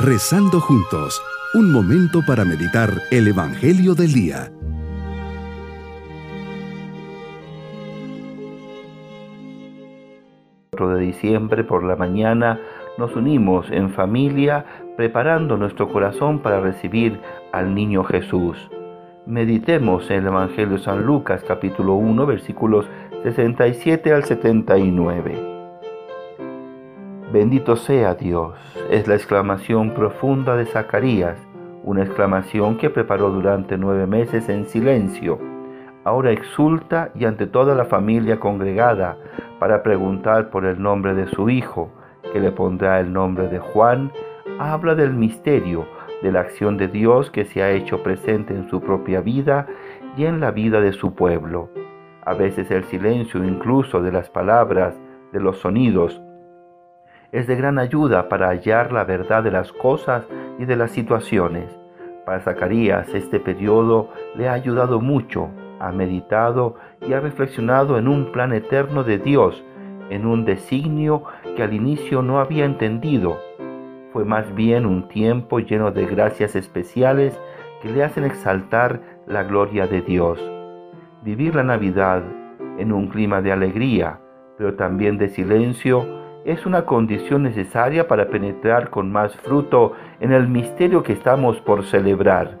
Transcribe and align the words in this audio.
Rezando 0.00 0.60
juntos, 0.60 1.20
un 1.54 1.72
momento 1.72 2.20
para 2.24 2.44
meditar 2.44 2.88
el 3.10 3.26
Evangelio 3.26 3.96
del 3.96 4.12
Día. 4.12 4.52
de 10.70 11.00
diciembre 11.00 11.64
por 11.64 11.82
la 11.82 11.96
mañana 11.96 12.60
nos 12.96 13.16
unimos 13.16 13.68
en 13.72 13.90
familia 13.90 14.64
preparando 14.96 15.56
nuestro 15.56 15.88
corazón 15.88 16.38
para 16.38 16.60
recibir 16.60 17.18
al 17.50 17.74
niño 17.74 18.04
Jesús. 18.04 18.70
Meditemos 19.26 20.08
en 20.10 20.18
el 20.18 20.26
Evangelio 20.28 20.76
de 20.76 20.84
San 20.84 21.04
Lucas 21.04 21.42
capítulo 21.46 21.94
1 21.94 22.24
versículos 22.24 22.88
67 23.24 24.12
al 24.12 24.22
79. 24.22 25.47
Bendito 27.32 27.76
sea 27.76 28.14
Dios, 28.14 28.54
es 28.90 29.06
la 29.06 29.14
exclamación 29.14 29.92
profunda 29.92 30.56
de 30.56 30.64
Zacarías, 30.64 31.36
una 31.84 32.02
exclamación 32.02 32.78
que 32.78 32.88
preparó 32.88 33.28
durante 33.28 33.76
nueve 33.76 34.06
meses 34.06 34.48
en 34.48 34.64
silencio. 34.64 35.38
Ahora 36.04 36.30
exulta 36.30 37.10
y 37.14 37.26
ante 37.26 37.46
toda 37.46 37.74
la 37.74 37.84
familia 37.84 38.40
congregada 38.40 39.18
para 39.58 39.82
preguntar 39.82 40.48
por 40.48 40.64
el 40.64 40.80
nombre 40.80 41.14
de 41.14 41.26
su 41.26 41.50
hijo, 41.50 41.90
que 42.32 42.40
le 42.40 42.50
pondrá 42.50 42.98
el 42.98 43.12
nombre 43.12 43.48
de 43.48 43.58
Juan, 43.58 44.10
habla 44.58 44.94
del 44.94 45.12
misterio, 45.12 45.84
de 46.22 46.32
la 46.32 46.40
acción 46.40 46.78
de 46.78 46.88
Dios 46.88 47.30
que 47.30 47.44
se 47.44 47.62
ha 47.62 47.70
hecho 47.72 48.02
presente 48.02 48.54
en 48.54 48.70
su 48.70 48.80
propia 48.80 49.20
vida 49.20 49.66
y 50.16 50.24
en 50.24 50.40
la 50.40 50.50
vida 50.50 50.80
de 50.80 50.94
su 50.94 51.14
pueblo. 51.14 51.68
A 52.24 52.32
veces 52.32 52.70
el 52.70 52.84
silencio 52.84 53.44
incluso 53.44 54.00
de 54.00 54.12
las 54.12 54.30
palabras, 54.30 54.98
de 55.30 55.40
los 55.40 55.58
sonidos, 55.58 56.22
es 57.32 57.46
de 57.46 57.56
gran 57.56 57.78
ayuda 57.78 58.28
para 58.28 58.48
hallar 58.48 58.92
la 58.92 59.04
verdad 59.04 59.42
de 59.42 59.50
las 59.50 59.72
cosas 59.72 60.26
y 60.58 60.64
de 60.64 60.76
las 60.76 60.90
situaciones. 60.90 61.78
Para 62.24 62.40
Zacarías 62.40 63.14
este 63.14 63.40
periodo 63.40 64.10
le 64.34 64.48
ha 64.48 64.52
ayudado 64.52 65.00
mucho, 65.00 65.48
ha 65.80 65.92
meditado 65.92 66.76
y 67.06 67.12
ha 67.12 67.20
reflexionado 67.20 67.98
en 67.98 68.08
un 68.08 68.32
plan 68.32 68.52
eterno 68.52 69.04
de 69.04 69.18
Dios, 69.18 69.64
en 70.10 70.26
un 70.26 70.44
designio 70.44 71.24
que 71.56 71.62
al 71.62 71.74
inicio 71.74 72.22
no 72.22 72.40
había 72.40 72.64
entendido. 72.64 73.38
Fue 74.12 74.24
más 74.24 74.54
bien 74.54 74.86
un 74.86 75.08
tiempo 75.08 75.58
lleno 75.58 75.90
de 75.90 76.06
gracias 76.06 76.56
especiales 76.56 77.38
que 77.82 77.90
le 77.90 78.02
hacen 78.02 78.24
exaltar 78.24 79.00
la 79.26 79.42
gloria 79.44 79.86
de 79.86 80.00
Dios. 80.00 80.40
Vivir 81.22 81.54
la 81.54 81.62
Navidad 81.62 82.22
en 82.78 82.92
un 82.92 83.08
clima 83.08 83.42
de 83.42 83.52
alegría, 83.52 84.18
pero 84.56 84.74
también 84.74 85.18
de 85.18 85.28
silencio, 85.28 86.06
es 86.48 86.64
una 86.64 86.86
condición 86.86 87.42
necesaria 87.42 88.08
para 88.08 88.30
penetrar 88.30 88.88
con 88.88 89.12
más 89.12 89.36
fruto 89.36 89.92
en 90.18 90.32
el 90.32 90.48
misterio 90.48 91.02
que 91.02 91.12
estamos 91.12 91.60
por 91.60 91.84
celebrar. 91.84 92.58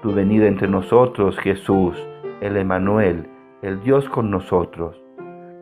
Tu 0.00 0.14
venida 0.14 0.46
entre 0.46 0.66
nosotros, 0.66 1.38
Jesús, 1.40 1.94
el 2.40 2.56
Emanuel, 2.56 3.28
el 3.60 3.82
Dios 3.82 4.08
con 4.08 4.30
nosotros. 4.30 4.98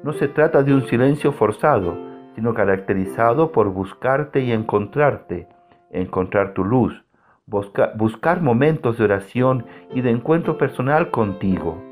No 0.04 0.12
se 0.12 0.28
trata 0.28 0.62
de 0.62 0.74
un 0.74 0.82
silencio 0.82 1.32
forzado, 1.32 1.98
sino 2.36 2.54
caracterizado 2.54 3.50
por 3.50 3.70
buscarte 3.70 4.44
y 4.44 4.52
encontrarte, 4.52 5.48
encontrar 5.90 6.54
tu 6.54 6.64
luz, 6.64 7.04
buscar 7.46 8.42
momentos 8.42 8.96
de 8.96 9.04
oración 9.06 9.66
y 9.92 10.02
de 10.02 10.10
encuentro 10.10 10.56
personal 10.56 11.10
contigo. 11.10 11.82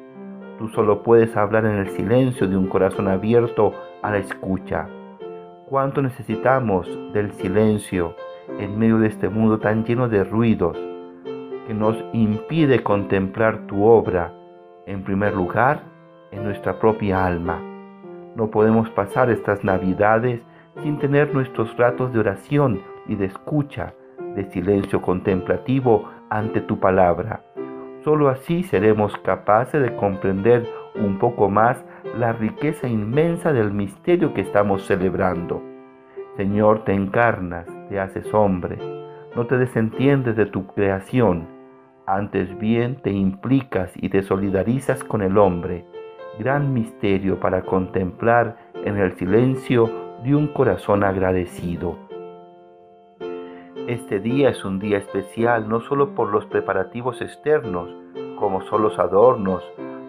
Tú 0.56 0.68
solo 0.68 1.02
puedes 1.02 1.36
hablar 1.36 1.64
en 1.64 1.78
el 1.78 1.88
silencio 1.88 2.46
de 2.46 2.56
un 2.56 2.68
corazón 2.68 3.08
abierto 3.08 3.72
a 4.02 4.12
la 4.12 4.18
escucha 4.18 4.86
cuánto 5.74 6.02
necesitamos 6.02 6.88
del 7.12 7.32
silencio 7.32 8.14
en 8.60 8.78
medio 8.78 8.98
de 8.98 9.08
este 9.08 9.28
mundo 9.28 9.58
tan 9.58 9.84
lleno 9.84 10.08
de 10.08 10.22
ruidos 10.22 10.78
que 11.66 11.74
nos 11.74 11.96
impide 12.12 12.84
contemplar 12.84 13.66
tu 13.66 13.82
obra, 13.82 14.32
en 14.86 15.02
primer 15.02 15.34
lugar, 15.34 15.80
en 16.30 16.44
nuestra 16.44 16.78
propia 16.78 17.26
alma. 17.26 17.60
No 18.36 18.52
podemos 18.52 18.88
pasar 18.90 19.30
estas 19.30 19.64
navidades 19.64 20.42
sin 20.80 21.00
tener 21.00 21.34
nuestros 21.34 21.76
ratos 21.76 22.12
de 22.12 22.20
oración 22.20 22.80
y 23.08 23.16
de 23.16 23.24
escucha, 23.24 23.94
de 24.36 24.48
silencio 24.52 25.02
contemplativo 25.02 26.08
ante 26.30 26.60
tu 26.60 26.78
palabra. 26.78 27.42
Solo 28.04 28.28
así 28.28 28.62
seremos 28.62 29.16
capaces 29.24 29.82
de 29.82 29.96
comprender 29.96 30.68
un 30.94 31.18
poco 31.18 31.50
más 31.50 31.84
la 32.16 32.32
riqueza 32.32 32.86
inmensa 32.86 33.52
del 33.52 33.72
misterio 33.72 34.34
que 34.34 34.42
estamos 34.42 34.86
celebrando. 34.86 35.73
Señor, 36.36 36.84
te 36.84 36.92
encarnas, 36.92 37.66
te 37.88 38.00
haces 38.00 38.34
hombre, 38.34 38.76
no 39.36 39.46
te 39.46 39.56
desentiendes 39.56 40.34
de 40.34 40.46
tu 40.46 40.66
creación, 40.66 41.46
antes 42.06 42.58
bien 42.58 42.96
te 42.96 43.10
implicas 43.10 43.92
y 43.94 44.08
te 44.08 44.22
solidarizas 44.22 45.04
con 45.04 45.22
el 45.22 45.38
hombre, 45.38 45.84
gran 46.40 46.74
misterio 46.74 47.38
para 47.38 47.62
contemplar 47.62 48.56
en 48.84 48.96
el 48.96 49.14
silencio 49.16 49.88
de 50.24 50.34
un 50.34 50.48
corazón 50.48 51.04
agradecido. 51.04 51.96
Este 53.86 54.18
día 54.18 54.48
es 54.48 54.64
un 54.64 54.80
día 54.80 54.98
especial 54.98 55.68
no 55.68 55.82
solo 55.82 56.16
por 56.16 56.30
los 56.30 56.46
preparativos 56.46 57.22
externos, 57.22 57.88
como 58.40 58.60
son 58.62 58.82
los 58.82 58.98
adornos, 58.98 59.62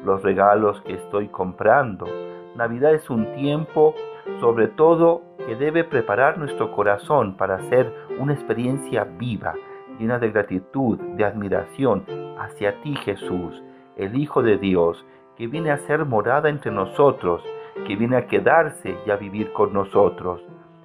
los 0.04 0.24
regalos 0.24 0.82
que 0.82 0.94
estoy 0.94 1.28
comprando. 1.28 2.08
Navidad 2.56 2.96
es 2.96 3.10
un 3.12 3.32
tiempo, 3.36 3.94
sobre 4.40 4.70
todo, 4.70 5.35
que 5.46 5.56
debe 5.56 5.84
preparar 5.84 6.38
nuestro 6.38 6.72
corazón 6.72 7.36
para 7.38 7.56
hacer 7.56 7.94
una 8.20 8.34
experiencia 8.34 9.04
viva, 9.04 9.54
llena 10.00 10.20
de 10.20 10.32
gratitud, 10.32 11.00
de 11.00 11.24
admiración 11.24 12.04
hacia 12.38 12.82
ti 12.82 12.96
Jesús, 12.96 13.64
el 13.96 14.16
Hijo 14.16 14.42
de 14.42 14.58
Dios, 14.58 15.06
que 15.38 15.48
viene 15.48 15.72
a 15.72 15.78
ser 15.80 16.06
morada 16.06 16.50
entre 16.50 16.72
nosotros, 16.72 17.44
que 17.88 17.96
viene 17.96 18.18
a 18.18 18.28
quedarse 18.28 18.98
y 19.06 19.12
a 19.12 19.18
vivir 19.18 19.52
con 19.54 19.74
nosotros. 19.74 20.42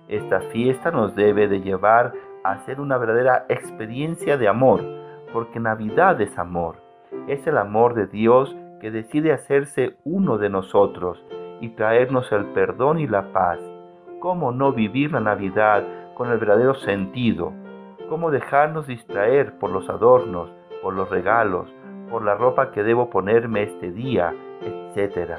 Esta 0.09 0.41
fiesta 0.41 0.91
nos 0.91 1.15
debe 1.15 1.48
de 1.48 1.60
llevar 1.60 2.12
a 2.44 2.53
hacer 2.53 2.81
una 2.81 2.98
verdadera 2.98 3.47
experiencia 3.48 4.37
de 4.37 4.48
amor, 4.48 4.82
porque 5.32 5.60
Navidad 5.60 6.21
es 6.21 6.37
amor. 6.38 6.77
Es 7.28 7.47
el 7.47 7.59
amor 7.59 7.94
de 7.94 8.06
Dios 8.06 8.54
que 8.81 8.91
decide 8.91 9.32
hacerse 9.32 9.97
uno 10.04 10.38
de 10.38 10.48
nosotros 10.48 11.25
y 11.60 11.71
traernos 11.71 12.31
el 12.32 12.47
perdón 12.47 12.98
y 12.98 13.06
la 13.06 13.32
paz. 13.32 13.60
¿Cómo 14.20 14.53
no 14.53 14.72
vivir 14.72 15.12
la 15.12 15.20
Navidad 15.20 15.82
con 16.14 16.31
el 16.31 16.36
verdadero 16.36 16.75
sentido? 16.75 17.54
¿Cómo 18.10 18.31
dejarnos 18.31 18.86
distraer 18.86 19.58
por 19.58 19.70
los 19.70 19.88
adornos, 19.88 20.53
por 20.82 20.92
los 20.92 21.08
regalos, 21.08 21.75
por 22.10 22.22
la 22.22 22.34
ropa 22.34 22.70
que 22.70 22.82
debo 22.82 23.09
ponerme 23.09 23.62
este 23.62 23.91
día, 23.91 24.34
etcétera? 24.60 25.38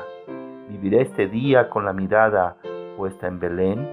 ¿Viviré 0.68 1.02
este 1.02 1.28
día 1.28 1.70
con 1.70 1.86
la 1.86 1.94
mirada 1.94 2.56
puesta 2.98 3.28
en 3.28 3.40
Belén? 3.40 3.88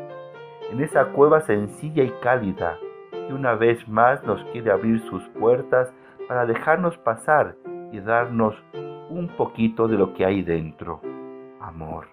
En 0.72 0.80
esa 0.80 1.04
cueva 1.12 1.42
sencilla 1.42 2.02
y 2.02 2.10
cálida 2.22 2.78
que 3.10 3.34
una 3.34 3.56
vez 3.56 3.86
más 3.88 4.24
nos 4.24 4.42
quiere 4.52 4.70
abrir 4.70 5.00
sus 5.10 5.22
puertas 5.38 5.92
para 6.28 6.46
dejarnos 6.46 6.96
pasar 6.96 7.56
y 7.92 8.00
darnos 8.00 8.54
un 9.10 9.28
poquito 9.36 9.86
de 9.86 9.98
lo 9.98 10.14
que 10.14 10.24
hay 10.24 10.42
dentro. 10.42 11.02
Amor. 11.60 12.06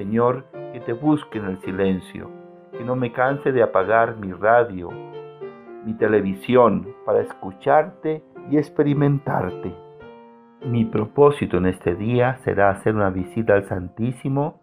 Señor, 0.00 0.46
que 0.72 0.80
te 0.80 0.94
busque 0.94 1.38
en 1.38 1.44
el 1.44 1.60
silencio, 1.60 2.30
que 2.72 2.82
no 2.82 2.96
me 2.96 3.12
canse 3.12 3.52
de 3.52 3.62
apagar 3.62 4.16
mi 4.16 4.32
radio, 4.32 4.88
mi 5.84 5.92
televisión 5.92 6.88
para 7.04 7.20
escucharte 7.20 8.24
y 8.50 8.56
experimentarte. 8.56 9.74
Mi 10.64 10.86
propósito 10.86 11.58
en 11.58 11.66
este 11.66 11.96
día 11.96 12.38
será 12.44 12.70
hacer 12.70 12.94
una 12.94 13.10
visita 13.10 13.52
al 13.52 13.68
Santísimo, 13.68 14.62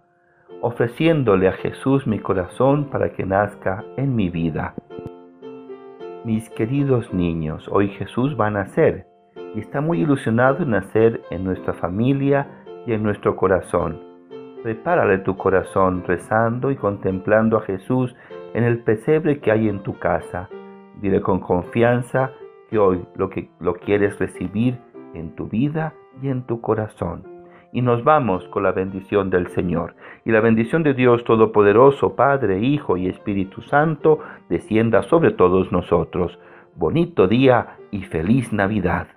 ofreciéndole 0.62 1.48
a 1.48 1.52
Jesús 1.52 2.08
mi 2.08 2.18
corazón 2.18 2.86
para 2.89 3.12
que 3.12 3.24
nazca 3.24 3.86
en 3.95 4.16
mi 4.16 4.31
vida. 4.31 4.74
Mis 6.25 6.50
queridos 6.50 7.13
niños, 7.13 7.69
hoy 7.72 7.89
Jesús 7.89 8.36
va 8.42 8.48
a 8.48 8.51
nacer 8.66 9.06
y 9.54 9.60
está 9.60 9.81
muy 9.81 10.01
ilusionado 10.01 10.63
en 10.63 10.72
nacer 10.72 11.22
en 11.30 11.44
nuestra 11.44 11.75
familia 11.75 12.48
y 12.88 12.94
en 12.94 13.04
nuestro 13.04 13.36
corazón. 13.36 14.06
Prepárale 14.63 15.19
tu 15.19 15.38
corazón 15.38 16.04
rezando 16.06 16.71
y 16.71 16.75
contemplando 16.75 17.57
a 17.57 17.62
Jesús 17.62 18.15
en 18.54 18.63
el 18.63 18.80
pesebre 18.80 19.39
que 19.39 19.51
hay 19.51 19.69
en 19.69 19.83
tu 19.83 19.98
casa. 20.00 20.50
Dile 21.00 21.21
con 21.21 21.39
confianza 21.39 22.31
que 22.69 22.77
hoy 22.77 23.06
lo 23.15 23.30
que 23.30 23.50
lo 23.59 23.75
quieres 23.75 24.18
recibir 24.19 24.80
en 25.13 25.36
tu 25.36 25.48
vida 25.48 25.94
y 26.21 26.30
en 26.30 26.44
tu 26.44 26.59
corazón. 26.59 27.24
Y 27.71 27.81
nos 27.81 28.04
vamos 28.04 28.48
con 28.48 28.63
la 28.63 28.71
bendición 28.71 29.30
del 29.30 29.48
Señor. 29.50 29.95
Y 30.25 30.31
la 30.31 30.42
bendición 30.42 30.83
de 30.83 30.94
Dios 30.94 31.24
Todopoderoso, 31.24 32.15
Padre, 32.15 32.60
Hijo 32.60 32.98
y 32.98 33.07
Espíritu 33.07 33.62
Santo, 33.62 34.19
descienda 34.50 35.03
sobre 35.03 35.31
todos 35.31 35.71
nosotros. 35.71 36.39
Bonito 36.75 37.27
día 37.27 37.77
y 37.92 38.03
feliz 38.03 38.51
Navidad. 38.53 39.17